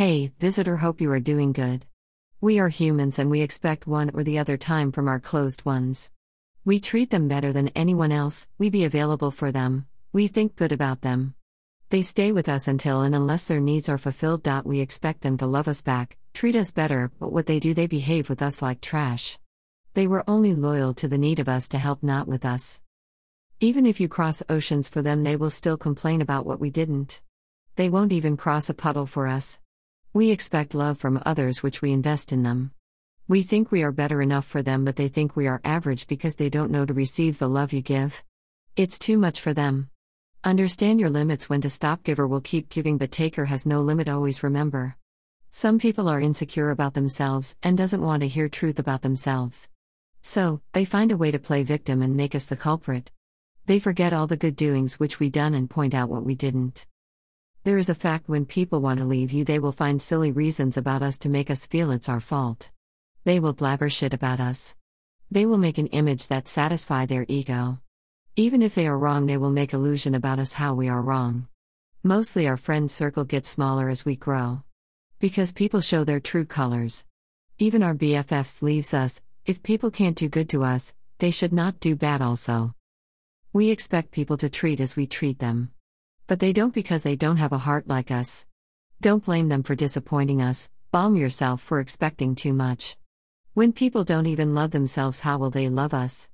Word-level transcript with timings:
Hey, 0.00 0.32
visitor, 0.40 0.78
hope 0.78 1.02
you 1.02 1.12
are 1.12 1.20
doing 1.20 1.52
good. 1.52 1.84
We 2.40 2.58
are 2.58 2.70
humans 2.70 3.18
and 3.18 3.30
we 3.30 3.42
expect 3.42 3.86
one 3.86 4.10
or 4.14 4.24
the 4.24 4.38
other 4.38 4.56
time 4.56 4.92
from 4.92 5.08
our 5.08 5.20
closed 5.20 5.66
ones. 5.66 6.10
We 6.64 6.80
treat 6.80 7.10
them 7.10 7.28
better 7.28 7.52
than 7.52 7.68
anyone 7.76 8.10
else, 8.10 8.48
we 8.56 8.70
be 8.70 8.84
available 8.84 9.30
for 9.30 9.52
them, 9.52 9.86
we 10.10 10.26
think 10.26 10.56
good 10.56 10.72
about 10.72 11.02
them. 11.02 11.34
They 11.90 12.00
stay 12.00 12.32
with 12.32 12.48
us 12.48 12.66
until 12.66 13.02
and 13.02 13.14
unless 13.14 13.44
their 13.44 13.60
needs 13.60 13.90
are 13.90 13.98
fulfilled. 13.98 14.48
We 14.64 14.80
expect 14.80 15.20
them 15.20 15.36
to 15.36 15.44
love 15.44 15.68
us 15.68 15.82
back, 15.82 16.16
treat 16.32 16.56
us 16.56 16.70
better, 16.70 17.12
but 17.20 17.30
what 17.30 17.44
they 17.44 17.60
do, 17.60 17.74
they 17.74 17.86
behave 17.86 18.30
with 18.30 18.40
us 18.40 18.62
like 18.62 18.80
trash. 18.80 19.38
They 19.92 20.06
were 20.06 20.24
only 20.26 20.54
loyal 20.54 20.94
to 20.94 21.08
the 21.08 21.18
need 21.18 21.40
of 21.40 21.48
us 21.50 21.68
to 21.68 21.78
help, 21.78 22.02
not 22.02 22.26
with 22.26 22.46
us. 22.46 22.80
Even 23.60 23.84
if 23.84 24.00
you 24.00 24.08
cross 24.08 24.42
oceans 24.48 24.88
for 24.88 25.02
them, 25.02 25.24
they 25.24 25.36
will 25.36 25.50
still 25.50 25.76
complain 25.76 26.22
about 26.22 26.46
what 26.46 26.58
we 26.58 26.70
didn't. 26.70 27.20
They 27.76 27.90
won't 27.90 28.14
even 28.14 28.38
cross 28.38 28.70
a 28.70 28.72
puddle 28.72 29.04
for 29.04 29.26
us. 29.26 29.58
We 30.12 30.32
expect 30.32 30.74
love 30.74 30.98
from 30.98 31.22
others, 31.24 31.62
which 31.62 31.80
we 31.80 31.92
invest 31.92 32.32
in 32.32 32.42
them. 32.42 32.72
We 33.28 33.42
think 33.42 33.70
we 33.70 33.84
are 33.84 33.92
better 33.92 34.20
enough 34.20 34.44
for 34.44 34.60
them, 34.60 34.84
but 34.84 34.96
they 34.96 35.06
think 35.06 35.36
we 35.36 35.46
are 35.46 35.60
average 35.62 36.08
because 36.08 36.34
they 36.34 36.48
don't 36.48 36.72
know 36.72 36.84
to 36.84 36.92
receive 36.92 37.38
the 37.38 37.48
love 37.48 37.72
you 37.72 37.80
give. 37.80 38.24
It's 38.74 38.98
too 38.98 39.16
much 39.16 39.40
for 39.40 39.54
them. 39.54 39.88
Understand 40.42 40.98
your 40.98 41.10
limits 41.10 41.48
when 41.48 41.60
to 41.60 41.70
stop. 41.70 42.02
Giver 42.02 42.26
will 42.26 42.40
keep 42.40 42.70
giving, 42.70 42.98
but 42.98 43.12
taker 43.12 43.44
has 43.44 43.66
no 43.66 43.82
limit. 43.82 44.08
Always 44.08 44.42
remember. 44.42 44.96
Some 45.50 45.78
people 45.78 46.08
are 46.08 46.20
insecure 46.20 46.70
about 46.70 46.94
themselves 46.94 47.54
and 47.62 47.78
doesn't 47.78 48.02
want 48.02 48.22
to 48.22 48.28
hear 48.28 48.48
truth 48.48 48.80
about 48.80 49.02
themselves. 49.02 49.68
So, 50.22 50.60
they 50.72 50.84
find 50.84 51.12
a 51.12 51.16
way 51.16 51.30
to 51.30 51.38
play 51.38 51.62
victim 51.62 52.02
and 52.02 52.16
make 52.16 52.34
us 52.34 52.46
the 52.46 52.56
culprit. 52.56 53.12
They 53.66 53.78
forget 53.78 54.12
all 54.12 54.26
the 54.26 54.36
good 54.36 54.56
doings 54.56 54.98
which 54.98 55.20
we 55.20 55.30
done 55.30 55.54
and 55.54 55.70
point 55.70 55.94
out 55.94 56.08
what 56.08 56.24
we 56.24 56.34
didn't. 56.34 56.86
There 57.62 57.76
is 57.76 57.90
a 57.90 57.94
fact 57.94 58.26
when 58.26 58.46
people 58.46 58.80
want 58.80 59.00
to 59.00 59.04
leave 59.04 59.32
you, 59.32 59.44
they 59.44 59.58
will 59.58 59.70
find 59.70 60.00
silly 60.00 60.32
reasons 60.32 60.78
about 60.78 61.02
us 61.02 61.18
to 61.18 61.28
make 61.28 61.50
us 61.50 61.66
feel 61.66 61.90
it's 61.90 62.08
our 62.08 62.18
fault. 62.18 62.70
They 63.24 63.38
will 63.38 63.52
blabber 63.52 63.90
shit 63.90 64.14
about 64.14 64.40
us. 64.40 64.74
They 65.30 65.44
will 65.44 65.58
make 65.58 65.76
an 65.76 65.88
image 65.88 66.28
that 66.28 66.48
satisfy 66.48 67.04
their 67.04 67.26
ego. 67.28 67.78
Even 68.34 68.62
if 68.62 68.74
they 68.74 68.86
are 68.86 68.98
wrong, 68.98 69.26
they 69.26 69.36
will 69.36 69.50
make 69.50 69.74
illusion 69.74 70.14
about 70.14 70.38
us 70.38 70.54
how 70.54 70.72
we 70.72 70.88
are 70.88 71.02
wrong. 71.02 71.48
Mostly 72.02 72.48
our 72.48 72.56
friend 72.56 72.90
circle 72.90 73.24
gets 73.24 73.50
smaller 73.50 73.90
as 73.90 74.06
we 74.06 74.16
grow. 74.16 74.62
Because 75.18 75.52
people 75.52 75.82
show 75.82 76.02
their 76.02 76.18
true 76.18 76.46
colors. 76.46 77.04
Even 77.58 77.82
our 77.82 77.94
BFFs 77.94 78.62
leaves 78.62 78.94
us, 78.94 79.20
if 79.44 79.62
people 79.62 79.90
can't 79.90 80.16
do 80.16 80.30
good 80.30 80.48
to 80.48 80.64
us, 80.64 80.94
they 81.18 81.30
should 81.30 81.52
not 81.52 81.78
do 81.78 81.94
bad 81.94 82.22
also. 82.22 82.74
We 83.52 83.68
expect 83.68 84.12
people 84.12 84.38
to 84.38 84.48
treat 84.48 84.80
as 84.80 84.96
we 84.96 85.06
treat 85.06 85.40
them. 85.40 85.72
But 86.30 86.38
they 86.38 86.52
don't 86.52 86.72
because 86.72 87.02
they 87.02 87.16
don't 87.16 87.38
have 87.38 87.50
a 87.50 87.58
heart 87.58 87.88
like 87.88 88.12
us. 88.12 88.46
Don't 89.00 89.24
blame 89.24 89.48
them 89.48 89.64
for 89.64 89.74
disappointing 89.74 90.40
us, 90.40 90.70
balm 90.92 91.16
yourself 91.16 91.60
for 91.60 91.80
expecting 91.80 92.36
too 92.36 92.52
much. 92.52 92.96
When 93.54 93.72
people 93.72 94.04
don't 94.04 94.28
even 94.28 94.54
love 94.54 94.70
themselves, 94.70 95.18
how 95.18 95.38
will 95.38 95.50
they 95.50 95.68
love 95.68 95.92
us? 95.92 96.30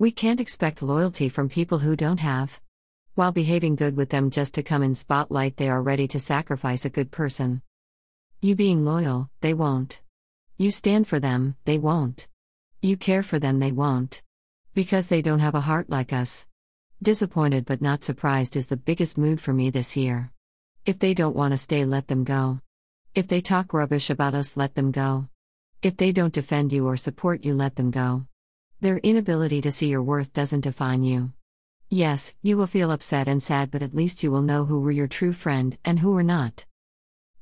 We 0.00 0.10
can't 0.10 0.40
expect 0.40 0.82
loyalty 0.82 1.28
from 1.28 1.48
people 1.48 1.78
who 1.78 1.94
don't 1.94 2.18
have. 2.18 2.60
While 3.14 3.30
behaving 3.30 3.76
good 3.76 3.96
with 3.96 4.10
them 4.10 4.30
just 4.30 4.52
to 4.54 4.64
come 4.64 4.82
in 4.82 4.96
spotlight, 4.96 5.58
they 5.58 5.68
are 5.68 5.80
ready 5.80 6.08
to 6.08 6.18
sacrifice 6.18 6.84
a 6.84 6.90
good 6.90 7.12
person. 7.12 7.62
You 8.40 8.56
being 8.56 8.84
loyal, 8.84 9.30
they 9.42 9.54
won't. 9.54 10.00
You 10.56 10.72
stand 10.72 11.06
for 11.06 11.20
them, 11.20 11.54
they 11.66 11.78
won't. 11.78 12.26
You 12.82 12.96
care 12.96 13.22
for 13.22 13.38
them, 13.38 13.60
they 13.60 13.70
won't. 13.70 14.22
Because 14.74 15.06
they 15.06 15.22
don't 15.22 15.38
have 15.38 15.54
a 15.54 15.60
heart 15.60 15.88
like 15.88 16.12
us. 16.12 16.48
Disappointed 17.02 17.66
but 17.66 17.82
not 17.82 18.02
surprised 18.02 18.56
is 18.56 18.68
the 18.68 18.76
biggest 18.78 19.18
mood 19.18 19.38
for 19.38 19.52
me 19.52 19.68
this 19.68 19.98
year. 19.98 20.32
If 20.86 20.98
they 20.98 21.12
don't 21.12 21.36
want 21.36 21.52
to 21.52 21.58
stay, 21.58 21.84
let 21.84 22.08
them 22.08 22.24
go. 22.24 22.60
If 23.14 23.28
they 23.28 23.42
talk 23.42 23.74
rubbish 23.74 24.08
about 24.08 24.34
us, 24.34 24.56
let 24.56 24.74
them 24.74 24.92
go. 24.92 25.28
If 25.82 25.98
they 25.98 26.10
don't 26.10 26.32
defend 26.32 26.72
you 26.72 26.86
or 26.86 26.96
support 26.96 27.44
you, 27.44 27.52
let 27.52 27.76
them 27.76 27.90
go. 27.90 28.26
Their 28.80 28.96
inability 28.96 29.60
to 29.60 29.70
see 29.70 29.88
your 29.88 30.02
worth 30.02 30.32
doesn't 30.32 30.62
define 30.62 31.02
you. 31.02 31.32
Yes, 31.90 32.34
you 32.42 32.56
will 32.56 32.66
feel 32.66 32.90
upset 32.90 33.28
and 33.28 33.42
sad, 33.42 33.70
but 33.70 33.82
at 33.82 33.94
least 33.94 34.22
you 34.22 34.30
will 34.30 34.42
know 34.42 34.64
who 34.64 34.80
were 34.80 34.90
your 34.90 35.06
true 35.06 35.34
friend 35.34 35.76
and 35.84 35.98
who 35.98 36.12
were 36.12 36.22
not. 36.22 36.64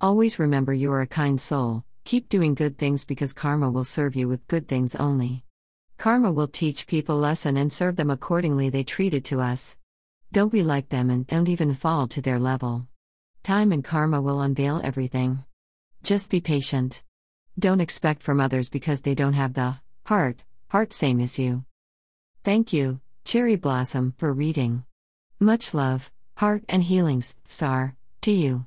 Always 0.00 0.38
remember 0.38 0.72
you 0.72 0.90
are 0.92 1.02
a 1.02 1.06
kind 1.06 1.38
soul, 1.38 1.84
keep 2.04 2.30
doing 2.30 2.54
good 2.54 2.78
things 2.78 3.04
because 3.04 3.34
karma 3.34 3.70
will 3.70 3.84
serve 3.84 4.16
you 4.16 4.28
with 4.28 4.48
good 4.48 4.66
things 4.66 4.94
only. 4.94 5.44
Karma 5.98 6.32
will 6.32 6.48
teach 6.48 6.86
people 6.86 7.16
lesson 7.16 7.56
and 7.56 7.72
serve 7.72 7.96
them 7.96 8.10
accordingly 8.10 8.70
they 8.70 8.82
treated 8.82 9.24
to 9.26 9.40
us. 9.40 9.78
Don't 10.32 10.52
be 10.52 10.62
like 10.62 10.88
them 10.88 11.10
and 11.10 11.26
don't 11.26 11.48
even 11.48 11.74
fall 11.74 12.08
to 12.08 12.22
their 12.22 12.38
level. 12.38 12.86
Time 13.42 13.72
and 13.72 13.84
karma 13.84 14.20
will 14.20 14.40
unveil 14.40 14.80
everything. 14.82 15.44
Just 16.02 16.30
be 16.30 16.40
patient. 16.40 17.02
Don't 17.58 17.80
expect 17.80 18.22
from 18.22 18.40
others 18.40 18.68
because 18.68 19.02
they 19.02 19.14
don't 19.14 19.34
have 19.34 19.54
the 19.54 19.76
heart, 20.06 20.42
heart 20.68 20.92
same 20.92 21.20
as 21.20 21.38
you. 21.38 21.64
Thank 22.44 22.72
you, 22.72 23.00
Cherry 23.24 23.56
Blossom, 23.56 24.14
for 24.16 24.32
reading. 24.32 24.84
Much 25.38 25.74
love, 25.74 26.10
heart 26.36 26.64
and 26.68 26.82
healings, 26.82 27.36
star, 27.44 27.94
to 28.22 28.32
you. 28.32 28.66